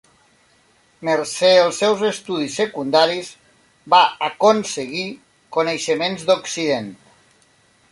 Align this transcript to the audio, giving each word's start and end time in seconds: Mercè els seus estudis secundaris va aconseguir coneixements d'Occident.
Mercè 1.09 1.51
els 1.65 1.81
seus 1.83 2.01
estudis 2.07 2.55
secundaris 2.61 3.29
va 3.95 4.01
aconseguir 4.31 5.07
coneixements 5.59 6.27
d'Occident. 6.33 6.93